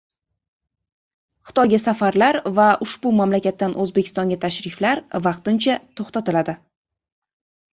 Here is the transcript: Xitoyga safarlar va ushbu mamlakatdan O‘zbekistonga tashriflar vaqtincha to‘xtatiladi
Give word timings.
Xitoyga 1.49 1.79
safarlar 1.83 2.31
va 2.59 2.65
ushbu 2.85 3.11
mamlakatdan 3.19 3.75
O‘zbekistonga 3.85 4.39
tashriflar 4.47 5.03
vaqtincha 5.29 5.77
to‘xtatiladi 6.01 6.57